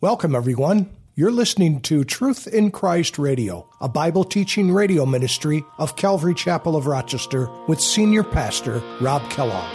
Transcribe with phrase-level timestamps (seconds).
[0.00, 0.90] Welcome, everyone.
[1.16, 6.76] You're listening to Truth in Christ Radio, a Bible teaching radio ministry of Calvary Chapel
[6.76, 9.74] of Rochester with Senior Pastor Rob Kellogg.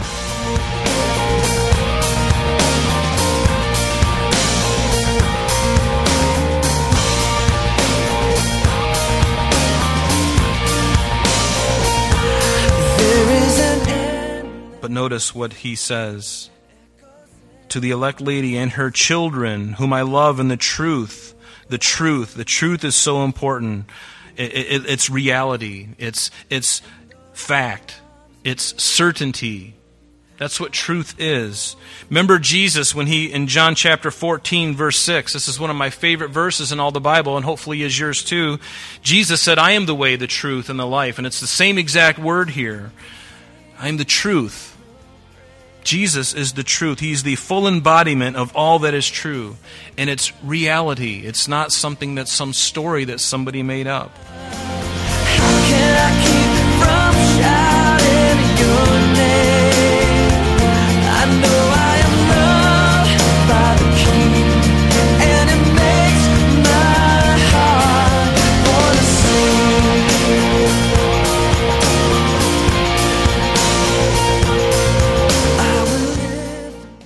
[14.79, 16.49] But notice what he says
[17.73, 21.33] to the elect lady and her children, whom I love in the truth.
[21.69, 22.35] The truth.
[22.35, 23.85] The truth is so important.
[24.37, 25.89] It, it, it's reality.
[25.97, 26.83] It's, it's
[27.33, 27.99] fact.
[28.43, 29.73] It's certainty.
[30.37, 31.75] That's what truth is.
[32.11, 35.89] Remember Jesus when he, in John chapter 14, verse 6, this is one of my
[35.89, 38.59] favorite verses in all the Bible, and hopefully is yours too.
[39.01, 41.17] Jesus said, I am the way, the truth, and the life.
[41.17, 42.91] And it's the same exact word here.
[43.79, 44.72] I am the truth.
[45.83, 46.99] Jesus is the truth.
[46.99, 49.57] He's the full embodiment of all that is true.
[49.97, 51.25] And it's reality.
[51.25, 54.11] It's not something that's some story that somebody made up.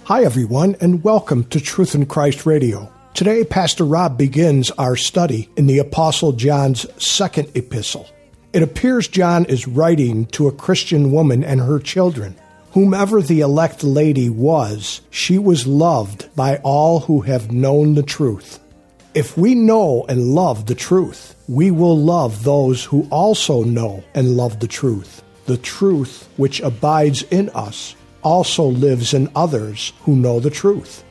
[0.08, 2.90] Hi, everyone, and welcome to Truth in Christ Radio.
[3.14, 8.08] Today, Pastor Rob begins our study in the Apostle John's second epistle.
[8.54, 12.38] It appears John is writing to a Christian woman and her children.
[12.72, 18.62] Whomever the elect lady was, she was loved by all who have known the truth.
[19.14, 24.38] If we know and love the truth, we will love those who also know and
[24.38, 30.40] love the truth, the truth which abides in us also lives in others who know
[30.40, 31.04] the truth.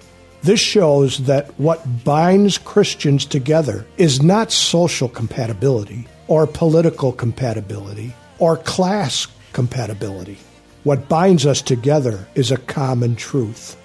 [0.42, 8.56] This shows that what binds Christians together is not social compatibility or political compatibility or
[8.58, 10.38] class compatibility.
[10.84, 13.76] What binds us together is a common truth.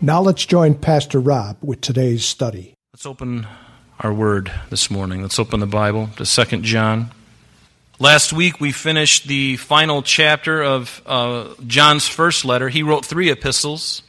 [0.00, 2.74] Now let's join Pastor Rob with today's study.
[2.92, 3.46] Let's open
[4.00, 5.22] our word this morning.
[5.22, 7.10] Let's open the Bible to 2 John
[8.02, 12.70] Last week we finished the final chapter of uh, John's first letter.
[12.70, 14.02] He wrote three epistles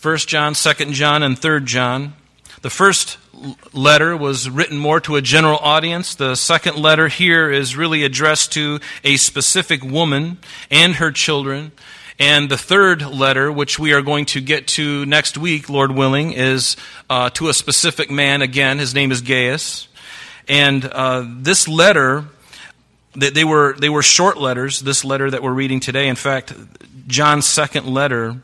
[0.00, 2.12] 1 John, 2 John, and 3 John.
[2.60, 3.18] The first
[3.72, 6.14] letter was written more to a general audience.
[6.14, 10.38] The second letter here is really addressed to a specific woman
[10.70, 11.72] and her children.
[12.20, 16.34] And the third letter, which we are going to get to next week, Lord willing,
[16.34, 16.76] is
[17.10, 18.42] uh, to a specific man.
[18.42, 19.88] Again, his name is Gaius.
[20.46, 22.26] And uh, this letter
[23.14, 26.08] they were, they were short letters, this letter that we're reading today.
[26.08, 26.54] In fact,
[27.06, 28.36] John's second letter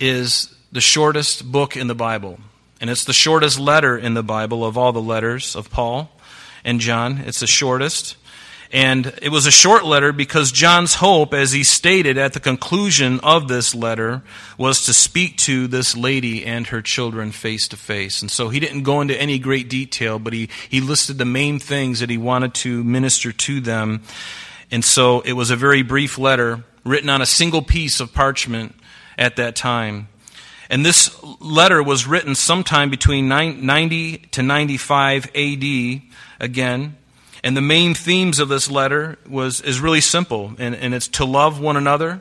[0.00, 2.38] is the shortest book in the Bible.
[2.80, 6.10] And it's the shortest letter in the Bible of all the letters of Paul
[6.64, 7.18] and John.
[7.18, 8.16] It's the shortest.
[8.70, 13.18] And it was a short letter because John's hope, as he stated at the conclusion
[13.20, 14.22] of this letter,
[14.58, 18.20] was to speak to this lady and her children face to face.
[18.20, 21.58] And so he didn't go into any great detail, but he, he listed the main
[21.58, 24.02] things that he wanted to minister to them.
[24.70, 28.74] And so it was a very brief letter written on a single piece of parchment
[29.16, 30.08] at that time.
[30.68, 36.02] And this letter was written sometime between 90 to 95 AD,
[36.38, 36.97] again.
[37.42, 41.24] And the main themes of this letter was, is really simple, and, and it's to
[41.24, 42.20] love one another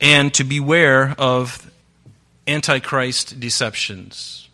[0.00, 1.70] and to beware of
[2.46, 4.48] antichrist deceptions.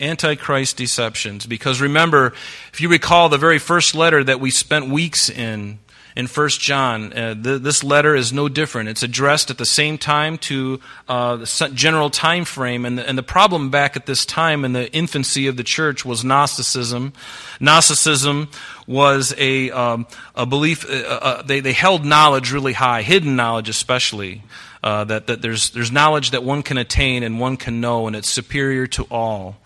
[0.00, 1.46] Antichrist deceptions.
[1.46, 2.32] Because remember,
[2.72, 5.78] if you recall the very first letter that we spent weeks in,
[6.16, 7.12] in 1 John.
[7.12, 8.88] Uh, th- this letter is no different.
[8.88, 12.86] It's addressed at the same time to uh, the general time frame.
[12.86, 16.04] And the, and the problem back at this time in the infancy of the church
[16.04, 17.12] was Gnosticism.
[17.60, 18.48] Gnosticism
[18.86, 23.68] was a, um, a belief, uh, uh, they, they held knowledge really high, hidden knowledge
[23.68, 24.42] especially.
[24.82, 28.14] Uh, that, that there's, there's knowledge that one can attain and one can know, and
[28.14, 29.56] it's superior to all.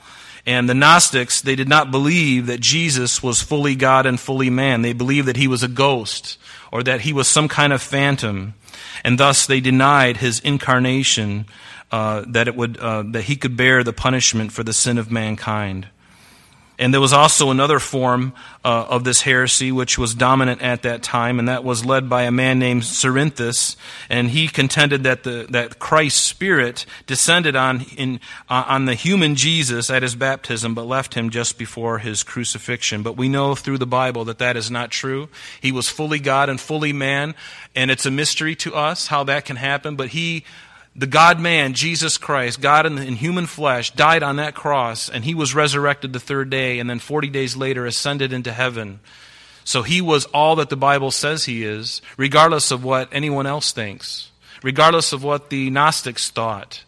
[0.47, 4.81] And the Gnostics, they did not believe that Jesus was fully God and fully man.
[4.81, 6.39] They believed that he was a ghost
[6.73, 8.55] or that he was some kind of phantom.
[9.05, 11.45] And thus they denied his incarnation,
[11.93, 15.11] uh, that, it would, uh, that he could bear the punishment for the sin of
[15.11, 15.89] mankind.
[16.81, 18.33] And there was also another form
[18.65, 22.23] uh, of this heresy which was dominant at that time, and that was led by
[22.23, 23.77] a man named Cerinthus.
[24.09, 28.19] And he contended that, the, that Christ's Spirit descended on, in,
[28.49, 33.03] uh, on the human Jesus at his baptism, but left him just before his crucifixion.
[33.03, 35.29] But we know through the Bible that that is not true.
[35.61, 37.35] He was fully God and fully man,
[37.77, 40.45] and it's a mystery to us how that can happen, but he
[40.97, 45.25] the God man, Jesus Christ, God in, in, human flesh, died on that cross, and
[45.25, 49.01] he was resurrected the third day, and then 40 days later ascended into heaven.
[49.65, 53.73] So he was all that the Bible says he is, regardless of what anyone else
[53.73, 54.31] thinks,
[54.63, 56.85] regardless of what the Gnostics thought.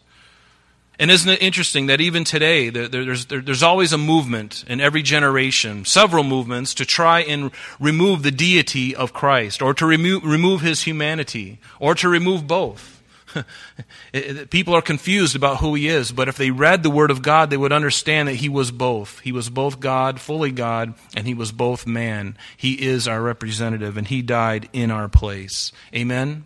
[0.99, 5.85] And isn't it interesting that even today, there's, there's always a movement in every generation,
[5.85, 10.83] several movements, to try and remove the deity of Christ, or to remove, remove his
[10.83, 13.01] humanity, or to remove both.
[14.49, 17.49] People are confused about who he is, but if they read the Word of God,
[17.49, 19.19] they would understand that he was both.
[19.19, 22.37] He was both God, fully God, and he was both man.
[22.57, 25.71] He is our representative, and he died in our place.
[25.93, 26.45] Amen?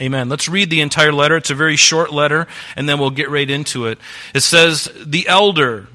[0.00, 0.28] Amen.
[0.28, 1.36] Let's read the entire letter.
[1.36, 3.98] It's a very short letter, and then we'll get right into it.
[4.34, 5.86] It says, The elder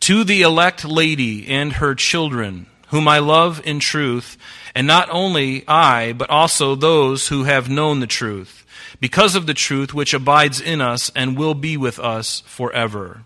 [0.00, 4.36] to the elect lady and her children, whom I love in truth,
[4.74, 8.58] and not only I, but also those who have known the truth
[9.00, 13.22] because of the truth which abides in us and will be with us forever.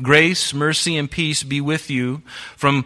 [0.00, 2.22] Grace, mercy, and peace be with you
[2.56, 2.84] from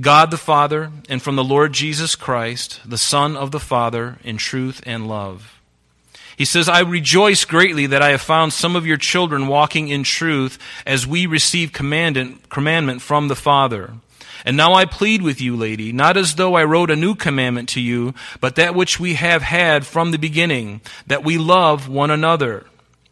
[0.00, 4.36] God the Father and from the Lord Jesus Christ, the Son of the Father, in
[4.36, 5.60] truth and love.
[6.36, 10.02] He says, I rejoice greatly that I have found some of your children walking in
[10.02, 13.94] truth as we receive commandment from the Father.
[14.44, 17.68] And now I plead with you, lady, not as though I wrote a new commandment
[17.70, 22.10] to you, but that which we have had from the beginning, that we love one
[22.10, 22.66] another.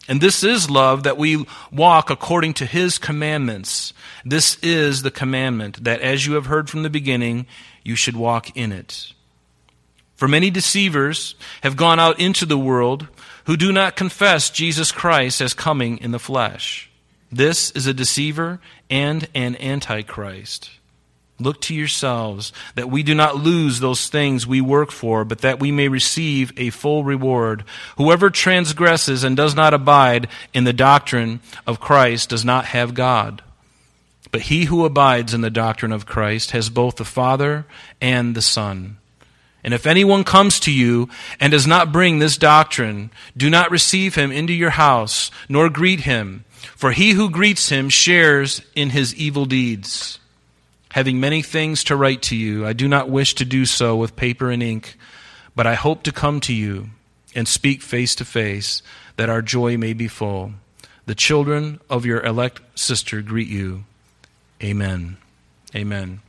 [0.07, 3.95] And this is love, that we walk according to his commandments.
[4.25, 7.47] This is the commandment, that as you have heard from the beginning,
[7.83, 9.13] you should walk in it.
[10.15, 13.09] For many deceivers have gone out into the world
[13.47, 16.91] who do not confess Jesus Christ as coming in the flesh.
[17.33, 20.71] This is a deceiver and an antichrist.
[21.45, 25.61] Look to yourselves that we do not lose those things we work for, but that
[25.61, 27.65] we may receive a full reward.
[27.99, 33.43] Whoever transgresses and does not abide in the doctrine of Christ does not have God.
[34.31, 37.67] But he who abides in the doctrine of Christ has both the Father
[38.01, 38.97] and the Son.
[39.63, 44.15] And if anyone comes to you and does not bring this doctrine, do not receive
[44.15, 49.15] him into your house, nor greet him, for he who greets him shares in his
[49.15, 50.21] evil deeds
[50.95, 52.65] having many things to write to you.
[52.65, 54.97] I do not wish to do so with paper and ink,
[55.57, 56.91] but I hope to come to you
[57.35, 58.81] and speak face to face,
[59.17, 60.53] that our joy may be full.
[61.07, 63.83] The children of your elect sister greet you.
[64.63, 65.17] Amen.
[65.75, 66.21] Amen.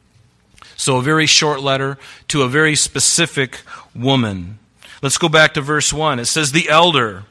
[0.76, 3.62] So, a very short letter to a very specific
[3.94, 4.58] woman.
[5.04, 6.18] Let's go back to verse 1.
[6.18, 7.26] It says, The elder.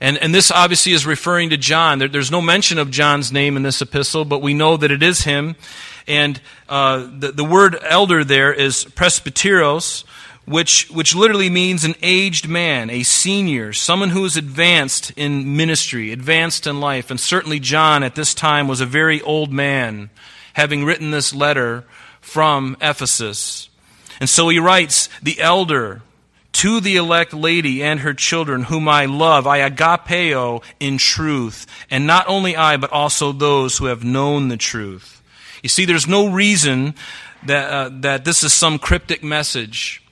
[0.00, 1.98] And, and this obviously is referring to John.
[1.98, 5.02] There, there's no mention of John's name in this epistle, but we know that it
[5.02, 5.56] is him.
[6.06, 10.04] And uh, the, the word elder there is presbyteros,
[10.44, 16.12] which, which literally means an aged man, a senior, someone who is advanced in ministry,
[16.12, 17.10] advanced in life.
[17.10, 20.10] And certainly John at this time was a very old man,
[20.52, 21.84] having written this letter
[22.20, 23.68] from Ephesus.
[24.20, 26.02] And so he writes, The elder
[26.56, 32.06] to the elect lady and her children, whom I love, I agapeo in truth, and
[32.06, 35.22] not only I, but also those who have known the truth.
[35.62, 36.94] You see, there's no reason
[37.44, 40.02] that, uh, that this is some cryptic message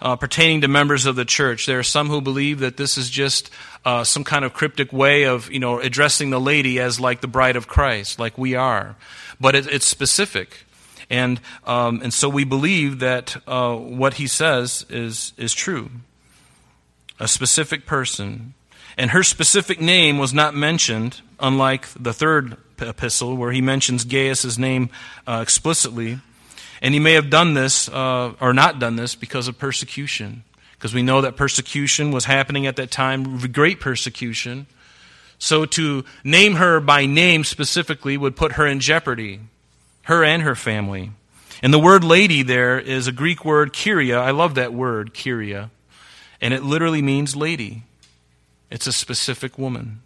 [0.00, 1.66] uh, pertaining to members of the church.
[1.66, 3.50] There are some who believe that this is just
[3.84, 7.28] uh, some kind of cryptic way of, you know, addressing the lady as like the
[7.28, 8.96] bride of Christ, like we are.
[9.40, 10.64] But it, it's specific.
[11.10, 15.90] And, um, and so we believe that uh, what he says is, is true.
[17.20, 18.54] A specific person.
[18.96, 24.58] And her specific name was not mentioned, unlike the third epistle where he mentions Gaius'
[24.58, 24.90] name
[25.26, 26.18] uh, explicitly.
[26.80, 30.44] And he may have done this uh, or not done this because of persecution.
[30.72, 34.66] Because we know that persecution was happening at that time, great persecution.
[35.38, 39.40] So to name her by name specifically would put her in jeopardy,
[40.04, 41.10] her and her family.
[41.62, 44.18] And the word lady there is a Greek word, kyria.
[44.18, 45.70] I love that word, kyria.
[46.40, 47.84] And it literally means lady.
[48.70, 50.02] It's a specific woman.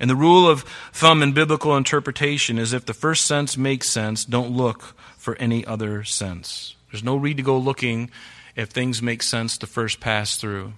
[0.00, 4.24] And the rule of thumb in biblical interpretation is if the first sense makes sense,
[4.24, 6.74] don't look for any other sense.
[6.90, 8.10] There's no need to go looking
[8.56, 10.72] if things make sense to first pass through.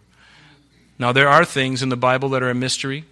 [0.98, 3.04] Now, there are things in the Bible that are a mystery,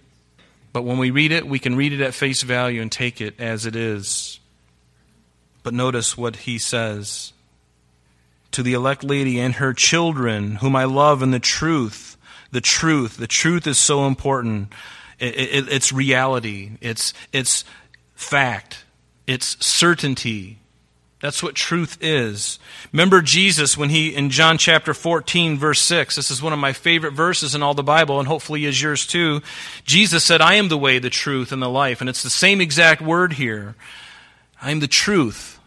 [0.73, 3.39] but when we read it, we can read it at face value and take it
[3.39, 4.40] as it is.
[5.63, 7.33] But notice what he says
[8.51, 12.17] to the elect lady and her children, whom I love in the truth.
[12.51, 13.17] The truth.
[13.17, 14.73] The truth is so important.
[15.19, 16.71] It, it, it's reality.
[16.81, 17.63] It's, it's
[18.15, 18.83] fact.
[19.25, 20.57] It's certainty.
[21.21, 22.57] That's what truth is.
[22.91, 26.73] Remember Jesus when he, in John chapter 14, verse 6, this is one of my
[26.73, 29.41] favorite verses in all the Bible, and hopefully is yours too.
[29.85, 32.01] Jesus said, I am the way, the truth, and the life.
[32.01, 33.75] And it's the same exact word here.
[34.61, 35.59] I am the truth.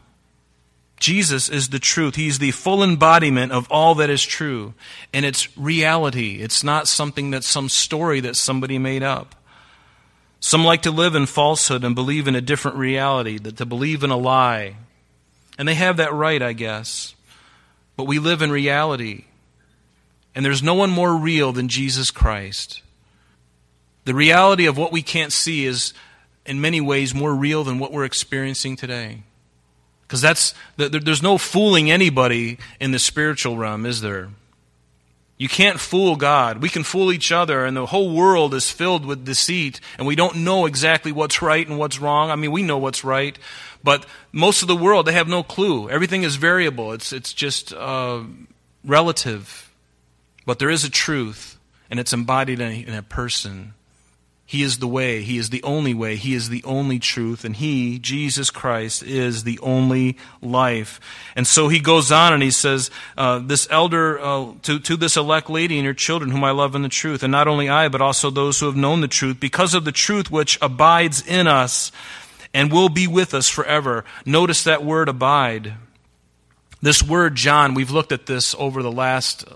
[1.00, 2.14] Jesus is the truth.
[2.14, 4.74] He's the full embodiment of all that is true.
[5.12, 6.40] And it's reality.
[6.40, 9.34] It's not something that's some story that somebody made up.
[10.40, 14.04] Some like to live in falsehood and believe in a different reality, that to believe
[14.04, 14.76] in a lie,
[15.56, 17.14] and they have that right, I guess.
[17.96, 19.24] But we live in reality.
[20.34, 22.82] And there's no one more real than Jesus Christ.
[24.04, 25.94] The reality of what we can't see is,
[26.46, 29.22] in many ways, more real than what we're experiencing today.
[30.02, 34.28] Because that's, there's no fooling anybody in the spiritual realm, is there?
[35.36, 36.62] You can't fool God.
[36.62, 40.14] We can fool each other, and the whole world is filled with deceit, and we
[40.14, 42.30] don't know exactly what's right and what's wrong.
[42.30, 43.36] I mean, we know what's right,
[43.82, 45.90] but most of the world, they have no clue.
[45.90, 48.22] Everything is variable, it's, it's just uh,
[48.84, 49.72] relative.
[50.46, 51.58] But there is a truth,
[51.90, 53.74] and it's embodied in a, in a person.
[54.54, 55.22] He is the way.
[55.22, 56.14] He is the only way.
[56.14, 57.44] He is the only truth.
[57.44, 61.00] And He, Jesus Christ, is the only life.
[61.34, 65.16] And so he goes on and he says, uh, This elder, uh, to, to this
[65.16, 67.88] elect lady and your children, whom I love in the truth, and not only I,
[67.88, 71.48] but also those who have known the truth, because of the truth which abides in
[71.48, 71.90] us
[72.54, 74.04] and will be with us forever.
[74.24, 75.74] Notice that word abide.
[76.80, 79.46] This word, John, we've looked at this over the last,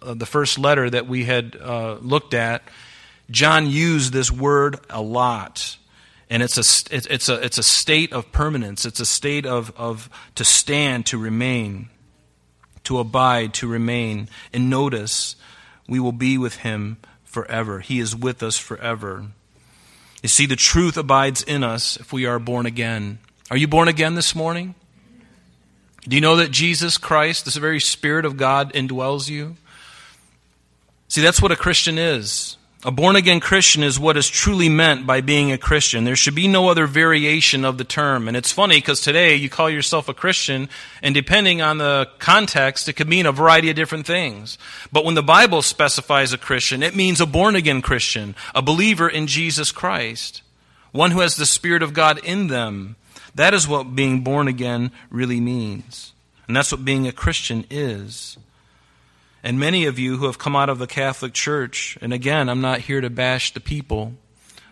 [0.00, 2.62] uh, the first letter that we had uh, looked at.
[3.30, 5.76] John used this word a lot.
[6.30, 8.84] And it's a, it's, a, it's a state of permanence.
[8.84, 11.88] It's a state of, of to stand, to remain,
[12.84, 14.28] to abide, to remain.
[14.52, 15.36] And notice,
[15.88, 17.80] we will be with him forever.
[17.80, 19.28] He is with us forever.
[20.22, 23.20] You see, the truth abides in us if we are born again.
[23.50, 24.74] Are you born again this morning?
[26.06, 29.56] Do you know that Jesus Christ, this very Spirit of God, indwells you?
[31.08, 32.57] See, that's what a Christian is.
[32.84, 36.04] A born again Christian is what is truly meant by being a Christian.
[36.04, 38.28] There should be no other variation of the term.
[38.28, 40.68] And it's funny because today you call yourself a Christian,
[41.02, 44.58] and depending on the context, it could mean a variety of different things.
[44.92, 49.08] But when the Bible specifies a Christian, it means a born again Christian, a believer
[49.08, 50.42] in Jesus Christ,
[50.92, 52.94] one who has the Spirit of God in them.
[53.34, 56.12] That is what being born again really means.
[56.46, 58.38] And that's what being a Christian is.
[59.48, 62.60] And many of you who have come out of the Catholic Church, and again, I'm
[62.60, 64.12] not here to bash the people,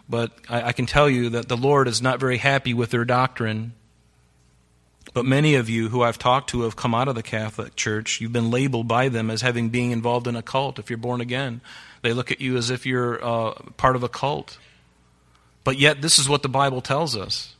[0.06, 3.06] but I, I, can tell you that the Lord is not very happy with their
[3.06, 3.73] doctrine.
[5.14, 8.21] But many of you who I've talked to have come out of the Catholic Church.
[8.21, 11.23] You've been labeled by them as having being involved in a cult if you're born
[11.23, 11.62] again.
[12.02, 14.59] They look at you as if you're uh, part of a cult.
[15.64, 17.54] But yet, this is what the Bible tells us.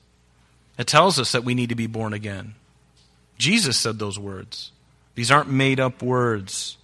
[0.76, 2.56] It tells us that we need to be born again.
[3.38, 4.70] Jesus said those words.
[5.14, 6.75] These aren't made up words.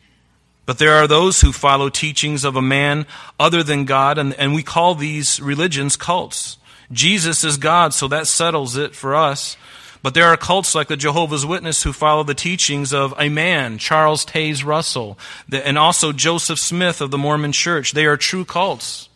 [0.72, 3.04] But there are those who follow teachings of a man
[3.38, 6.56] other than God, and, and we call these religions cults.
[6.90, 9.58] Jesus is God, so that settles it for us.
[10.02, 13.76] But there are cults like the Jehovah's Witness who follow the teachings of a man,
[13.76, 15.18] Charles Taze Russell,
[15.52, 17.92] and also Joseph Smith of the Mormon Church.
[17.92, 19.10] They are true cults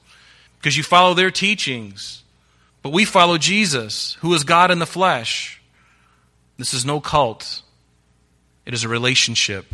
[0.58, 2.22] because you follow their teachings.
[2.82, 5.58] But we follow Jesus, who is God in the flesh.
[6.58, 7.62] This is no cult,
[8.66, 9.64] it is a relationship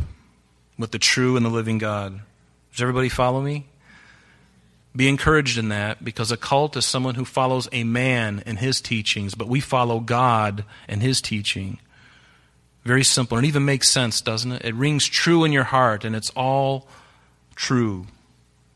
[0.79, 2.21] with the true and the living God.
[2.73, 3.67] Does everybody follow me?
[4.95, 8.81] Be encouraged in that because a cult is someone who follows a man and his
[8.81, 11.79] teachings, but we follow God and his teaching.
[12.85, 13.39] Very simple.
[13.39, 14.65] And it even makes sense, doesn't it?
[14.65, 16.89] It rings true in your heart, and it's all
[17.55, 18.07] true.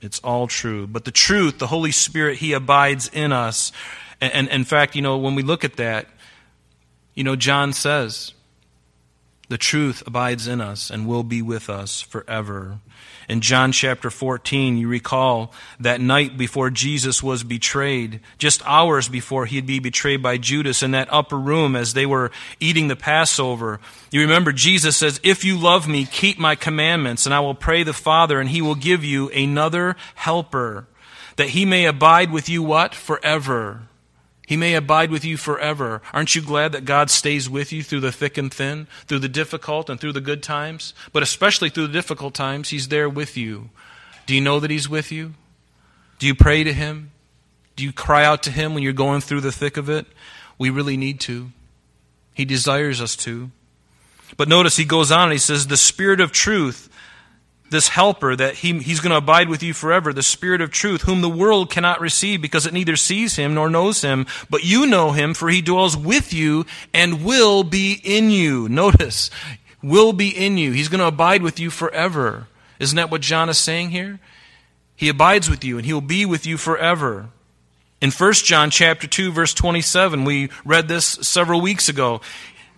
[0.01, 0.87] It's all true.
[0.87, 3.73] But the truth, the Holy Spirit, He abides in us.
[4.21, 6.07] And, and, in fact, you know, when we look at that,
[7.15, 8.33] you know, John says,
[9.49, 12.81] the truth abides in us and will be with us forever.
[13.29, 19.47] In John chapter 14, you recall that night before Jesus was betrayed, just hours before
[19.47, 23.81] he'd be betrayed by Judas in that upper room as they were eating the Passover.
[24.11, 27.83] You remember Jesus says, If you love me, keep my commandments, and I will pray
[27.83, 30.87] the Father, and he will give you another helper,
[31.35, 32.95] that he may abide with you what?
[32.95, 33.89] Forever
[34.47, 36.01] he may abide with you forever.
[36.13, 39.29] Aren't you glad that God stays with you through the thick and thin, through the
[39.29, 40.95] difficult and through the good times?
[41.13, 43.71] But especially through the difficult times, He's there with you.
[44.25, 45.35] Do you know that He's with you?
[46.21, 47.11] Do you pray to Him?
[47.75, 50.07] Do you cry out to Him when you're going through the thick of it?
[50.59, 51.51] We really need to.
[52.33, 53.51] He desires us to.
[54.37, 56.89] But notice He goes on and He says, The Spirit of truth
[57.71, 61.03] this helper that he, he's going to abide with you forever, the Spirit of truth,
[61.03, 64.27] whom the world cannot receive because it neither sees him nor knows him.
[64.49, 68.69] But you know him, for he dwells with you and will be in you.
[68.69, 69.31] Notice,
[69.83, 70.73] will be in you.
[70.73, 72.47] He's going to abide with you forever.
[72.79, 74.21] Isn't that what John is saying here?
[74.95, 77.29] He abides with you and he will be with you forever.
[78.01, 82.21] In 1 John chapter 2 verse 27, we read this several weeks ago.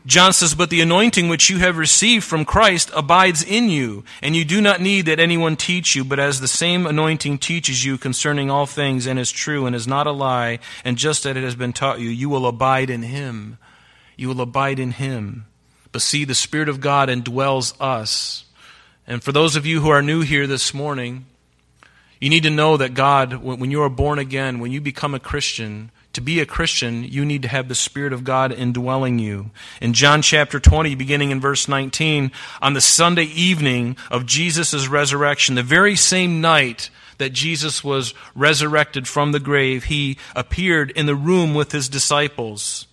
[0.06, 4.34] John says, But the anointing which you have received from Christ abides in you, and
[4.34, 7.98] you do not need that anyone teach you, but as the same anointing teaches you
[7.98, 11.42] concerning all things, and is true, and is not a lie, and just as it
[11.42, 13.58] has been taught you, you will abide in him.
[14.16, 15.46] You will abide in him.
[15.92, 18.44] But see, the Spirit of God indwells us.
[19.06, 21.26] And for those of you who are new here this morning,
[22.20, 25.20] you need to know that God, when you are born again, when you become a
[25.20, 29.52] Christian, to be a Christian, you need to have the Spirit of God indwelling you.
[29.80, 35.54] In John chapter 20, beginning in verse 19, on the Sunday evening of Jesus' resurrection,
[35.54, 41.14] the very same night that Jesus was resurrected from the grave, he appeared in the
[41.14, 42.88] room with his disciples.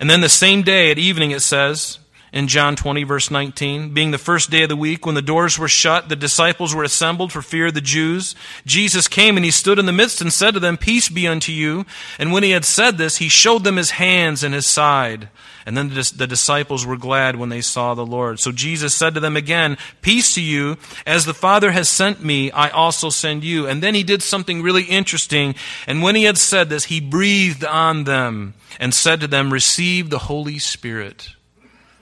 [0.00, 1.98] And then the same day at evening, it says,
[2.32, 3.92] in John 20, verse 19.
[3.92, 6.82] Being the first day of the week, when the doors were shut, the disciples were
[6.82, 8.34] assembled for fear of the Jews.
[8.64, 11.52] Jesus came and he stood in the midst and said to them, Peace be unto
[11.52, 11.84] you.
[12.18, 15.28] And when he had said this, he showed them his hands and his side.
[15.64, 18.40] And then the disciples were glad when they saw the Lord.
[18.40, 20.78] So Jesus said to them again, Peace to you.
[21.06, 23.68] As the Father has sent me, I also send you.
[23.68, 25.54] And then he did something really interesting.
[25.86, 30.10] And when he had said this, he breathed on them and said to them, Receive
[30.10, 31.28] the Holy Spirit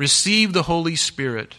[0.01, 1.57] receive the Holy Spirit.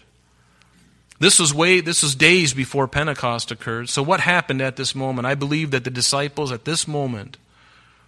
[1.20, 3.88] This was way this was days before Pentecost occurred.
[3.88, 5.28] So what happened at this moment?
[5.28, 7.38] I believe that the disciples at this moment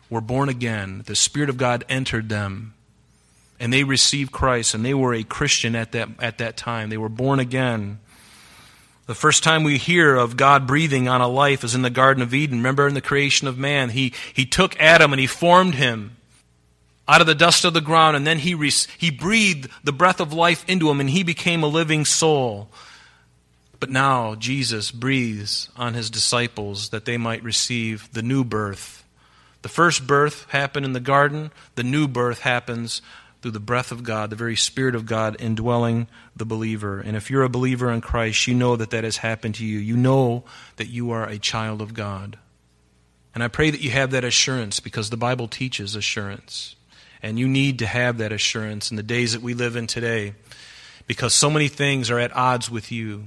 [0.10, 1.04] were born again.
[1.06, 2.74] The Spirit of God entered them.
[3.60, 6.90] And they received Christ and they were a Christian at that at that time.
[6.90, 8.00] They were born again.
[9.06, 12.24] The first time we hear of God breathing on a life is in the Garden
[12.24, 12.58] of Eden.
[12.58, 16.16] Remember in the creation of man, he, he took Adam and he formed him
[17.08, 20.20] out of the dust of the ground, and then he, re- he breathed the breath
[20.20, 22.70] of life into him, and he became a living soul.
[23.80, 29.04] But now Jesus breathes on his disciples that they might receive the new birth.
[29.62, 33.02] The first birth happened in the garden, the new birth happens
[33.42, 37.02] through the breath of God, the very Spirit of God indwelling the believer.
[37.02, 39.80] And if you're a believer in Christ, you know that that has happened to you.
[39.80, 40.46] You know
[40.78, 42.38] that you are a child of God.
[43.36, 46.78] And I pray that you have that assurance because the Bible teaches assurance.
[47.24, 50.34] And you need to have that assurance in the days that we live in today
[51.08, 53.24] because so many things are at odds with you.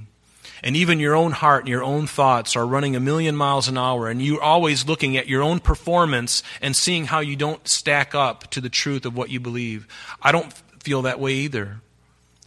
[0.63, 3.77] And even your own heart and your own thoughts are running a million miles an
[3.77, 8.15] hour, and you're always looking at your own performance and seeing how you don't stack
[8.15, 9.87] up to the truth of what you believe.
[10.21, 11.81] I don't feel that way either.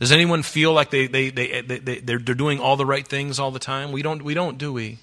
[0.01, 3.39] Does anyone feel like they, they, they, they, they're, they're doing all the right things
[3.39, 3.93] all the time?
[3.93, 4.99] We don't, we don't, do we?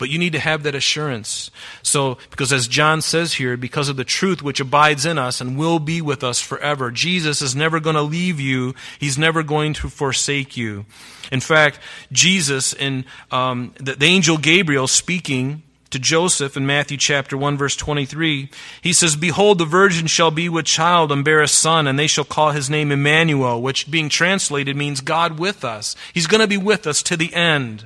[0.00, 1.50] But you need to have that assurance.
[1.82, 5.58] So, because as John says here, because of the truth which abides in us and
[5.58, 8.74] will be with us forever, Jesus is never going to leave you.
[8.98, 10.86] He's never going to forsake you.
[11.30, 11.78] In fact,
[12.10, 17.76] Jesus, and um, the, the angel Gabriel speaking to Joseph in Matthew chapter 1 verse
[17.76, 18.48] 23,
[18.80, 22.06] he says, Behold, the virgin shall be with child and bear a son, and they
[22.06, 25.94] shall call his name Emmanuel, which being translated means God with us.
[26.14, 27.84] He's going to be with us to the end.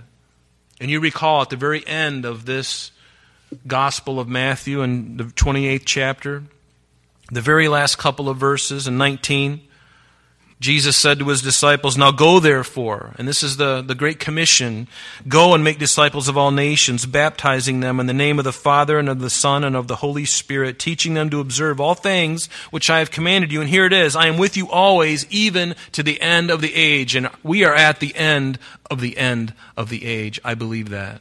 [0.85, 2.90] And you recall at the very end of this
[3.66, 6.42] Gospel of Matthew in the 28th chapter,
[7.33, 9.62] the very last couple of verses in 19,
[10.61, 14.88] Jesus said to his disciples, Now go therefore, and this is the, the Great Commission
[15.27, 18.99] go and make disciples of all nations, baptizing them in the name of the Father
[18.99, 22.47] and of the Son and of the Holy Spirit, teaching them to observe all things
[22.71, 23.61] which I have commanded you.
[23.61, 26.75] And here it is I am with you always, even to the end of the
[26.75, 27.17] age.
[27.17, 28.59] And we are at the end
[28.90, 30.40] of the end of the age.
[30.45, 31.21] I believe that.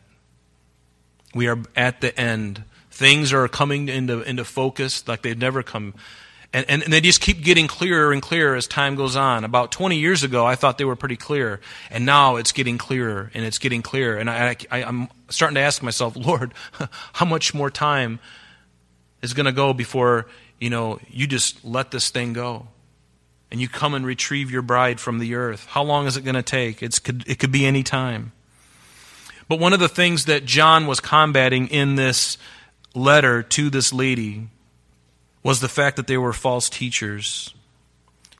[1.33, 2.63] We are at the end.
[2.91, 5.95] Things are coming into, into focus like they've never come
[6.53, 9.43] and, and, and, they just keep getting clearer and clearer as time goes on.
[9.43, 11.59] About 20 years ago, I thought they were pretty clear.
[11.89, 14.17] And now it's getting clearer and it's getting clearer.
[14.17, 16.53] And I, I, I'm starting to ask myself, Lord,
[17.13, 18.19] how much more time
[19.23, 20.27] is going to go before,
[20.59, 22.67] you know, you just let this thing go?
[23.49, 25.65] And you come and retrieve your bride from the earth.
[25.65, 26.83] How long is it going to take?
[26.83, 28.31] It's, it could be any time.
[29.47, 32.37] But one of the things that John was combating in this
[32.95, 34.49] letter to this lady
[35.43, 37.53] was the fact that they were false teachers,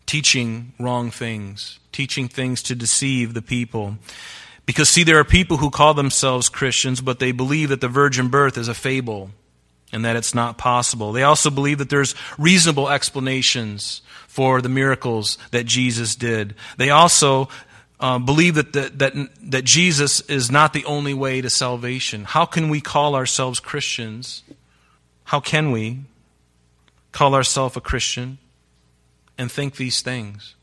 [0.05, 3.97] teaching wrong things, teaching things to deceive the people.
[4.65, 8.29] Because, see, there are people who call themselves Christians, but they believe that the virgin
[8.29, 9.31] birth is a fable
[9.91, 11.11] and that it's not possible.
[11.11, 16.55] They also believe that there's reasonable explanations for the miracles that Jesus did.
[16.77, 17.49] They also
[17.99, 19.13] uh, believe that, that, that,
[19.51, 22.23] that Jesus is not the only way to salvation.
[22.23, 24.43] How can we call ourselves Christians?
[25.25, 25.99] How can we
[27.13, 28.39] call ourselves a Christian
[29.37, 30.55] and think these things?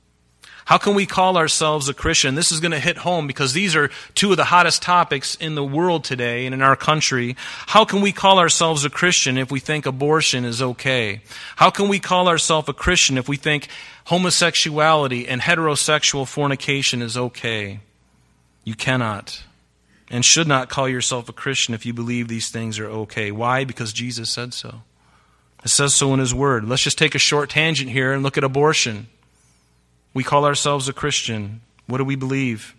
[0.66, 2.36] How can we call ourselves a Christian?
[2.36, 5.56] This is going to hit home because these are two of the hottest topics in
[5.56, 7.34] the world today and in our country.
[7.66, 11.22] How can we call ourselves a Christian if we think abortion is okay?
[11.56, 13.66] How can we call ourselves a Christian if we think
[14.04, 17.80] homosexuality and heterosexual fornication is okay?
[18.62, 19.42] You cannot
[20.08, 23.32] and should not call yourself a Christian if you believe these things are okay.
[23.32, 23.64] Why?
[23.64, 24.82] Because Jesus said so.
[25.64, 26.68] It says so in His Word.
[26.68, 29.08] Let's just take a short tangent here and look at abortion.
[30.14, 31.60] We call ourselves a Christian.
[31.86, 32.74] What do we believe?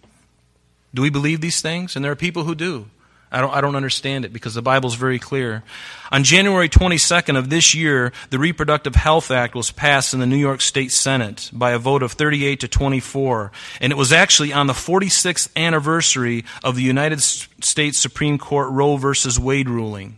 [0.94, 1.96] Do we believe these things?
[1.96, 2.88] And there are people who do.
[3.34, 5.64] I don't, I don't understand it because the Bible's very clear.
[6.12, 10.38] On January 22nd of this year, the Reproductive Health Act was passed in the New
[10.38, 13.54] York State Senate by a vote of 38 to 24.
[13.80, 18.98] And it was actually on the 46th anniversary of the United States Supreme Court Roe
[18.98, 20.18] versus Wade ruling.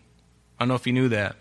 [0.58, 1.36] I don't know if you knew that.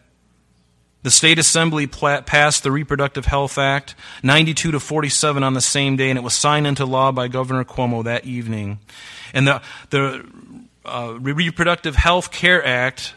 [1.02, 6.10] The state assembly passed the Reproductive Health Act 92 to 47 on the same day,
[6.10, 8.78] and it was signed into law by Governor Cuomo that evening.
[9.34, 10.24] And the, the
[10.84, 13.14] uh, Reproductive Health Care Act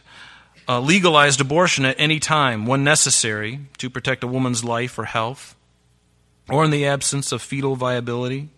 [0.67, 5.55] uh, legalized abortion at any time when necessary to protect a woman's life or health,
[6.49, 8.49] or in the absence of fetal viability.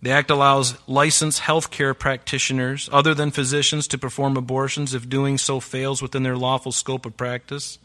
[0.00, 5.38] The act allows licensed health care practitioners, other than physicians, to perform abortions if doing
[5.38, 7.78] so fails within their lawful scope of practice.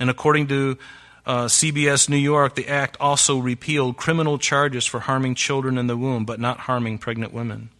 [0.00, 0.78] And according to
[1.26, 5.96] uh, CBS New York, the act also repealed criminal charges for harming children in the
[5.96, 7.70] womb, but not harming pregnant women.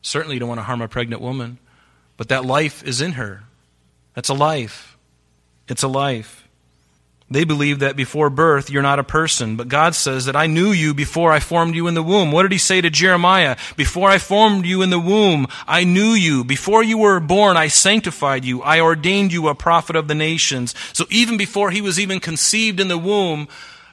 [0.00, 1.58] Certainly, you don't want to harm a pregnant woman,
[2.16, 3.42] but that life is in her.
[4.14, 4.96] That's a life.
[5.68, 6.47] It's a life.
[7.30, 10.70] They believe that before birth you're not a person, but God says that I knew
[10.70, 12.32] you before I formed you in the womb.
[12.32, 13.56] What did he say to Jeremiah?
[13.76, 16.42] Before I formed you in the womb, I knew you.
[16.42, 18.62] Before you were born, I sanctified you.
[18.62, 20.74] I ordained you a prophet of the nations.
[20.94, 23.48] So even before he was even conceived in the womb,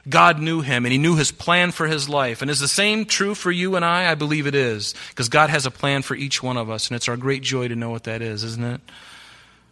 [0.08, 2.40] God knew him and he knew his plan for his life.
[2.40, 4.10] And is the same true for you and I?
[4.10, 4.94] I believe it is.
[5.10, 7.68] Because God has a plan for each one of us, and it's our great joy
[7.68, 8.80] to know what that is, isn't it?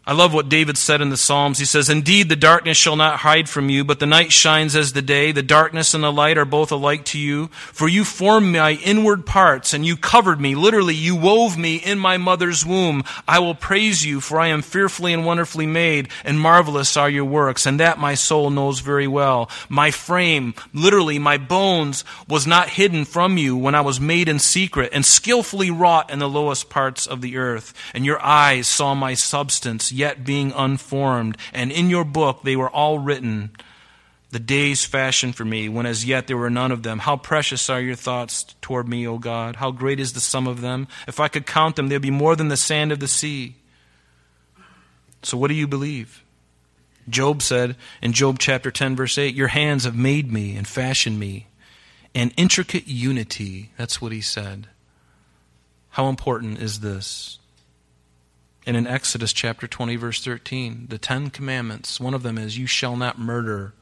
[0.07, 1.59] I love what David said in the Psalms.
[1.59, 4.93] He says, Indeed, the darkness shall not hide from you, but the night shines as
[4.93, 5.33] the day.
[5.33, 7.47] The darkness and the light are both alike to you.
[7.73, 10.55] For you formed my inward parts, and you covered me.
[10.55, 13.03] Literally, you wove me in my mother's womb.
[13.27, 17.25] I will praise you, for I am fearfully and wonderfully made, and marvelous are your
[17.25, 17.65] works.
[17.65, 19.49] And that my soul knows very well.
[19.71, 24.39] My frame, literally, my bones, was not hidden from you when I was made in
[24.39, 27.73] secret, and skillfully wrought in the lowest parts of the earth.
[27.95, 32.71] And your eyes saw my substance yet being unformed, and in your book they were
[32.71, 33.51] all written,
[34.31, 36.99] the days fashioned for me, when as yet there were none of them.
[36.99, 39.57] How precious are your thoughts toward me, O God!
[39.57, 40.89] How great is the sum of them!
[41.07, 43.55] If I could count them, they'd be more than the sand of the sea.
[45.23, 46.25] So, what do you believe?
[47.09, 51.19] Job said in Job chapter 10, verse 8, Your hands have made me and fashioned
[51.19, 51.47] me.
[52.15, 54.69] An intricate unity, that's what he said.
[55.91, 57.39] How important is this?
[58.67, 62.67] And in Exodus chapter 20, verse 13, the Ten Commandments, one of them is, You
[62.67, 63.75] shall not murder.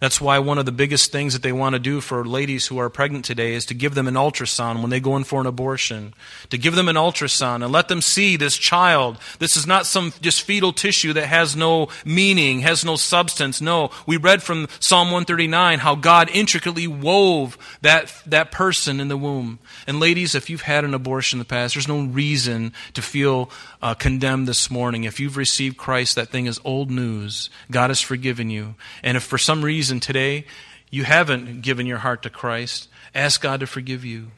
[0.00, 2.78] That's why one of the biggest things that they want to do for ladies who
[2.78, 5.46] are pregnant today is to give them an ultrasound when they go in for an
[5.46, 6.14] abortion.
[6.50, 9.18] To give them an ultrasound and let them see this child.
[9.38, 13.60] This is not some just fetal tissue that has no meaning, has no substance.
[13.60, 19.16] No, we read from Psalm 139 how God intricately wove that, that person in the
[19.16, 19.58] womb.
[19.86, 23.50] And ladies, if you've had an abortion in the past, there's no reason to feel
[23.82, 25.04] uh, condemned this morning.
[25.04, 27.50] If you've received Christ, that thing is old news.
[27.70, 28.74] God has forgiven you.
[29.02, 30.46] And if for some reason reason today
[30.88, 34.28] you haven't given your heart to Christ, ask God to forgive you.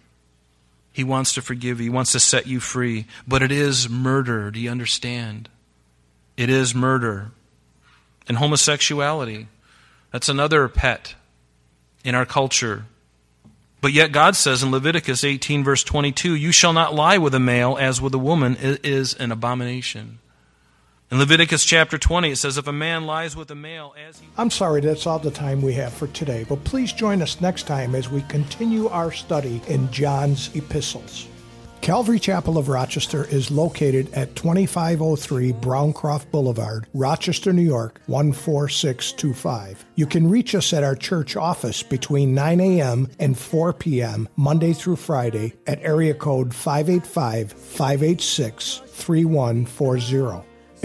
[0.93, 3.07] He wants to forgive you, He wants to set you free.
[3.29, 4.51] But it is murder.
[4.51, 5.49] Do you understand?
[6.37, 7.31] It is murder.
[8.27, 9.47] And homosexuality,
[10.11, 11.15] that's another pet
[12.03, 12.87] in our culture.
[13.81, 17.39] But yet God says in Leviticus 18, verse 22, You shall not lie with a
[17.39, 20.19] male as with a woman it is an abomination.
[21.09, 24.27] In Leviticus chapter 20, it says, If a man lies with a male as he.
[24.37, 27.69] I'm sorry, that's all the time we have for today, but please join us next
[27.69, 31.29] time as we continue our study in John's epistles.
[31.81, 39.85] Calvary Chapel of Rochester is located at 2503 Browncroft Boulevard, Rochester, New York 14625.
[39.95, 43.09] You can reach us at our church office between 9 a.m.
[43.21, 44.29] and 4 p.m.
[44.35, 50.56] Monday through Friday at area code 585 586 3140.